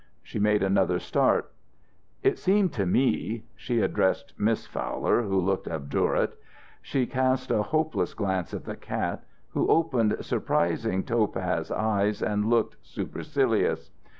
[0.23, 1.51] She made another start.
[2.23, 6.39] "It seemed to me" she addressed Miss Fowler, who looked obdurate.
[6.81, 12.77] She cast a helpless glance at the cat, who opened surprising topaz eyes and looked
[12.81, 13.91] supercilious.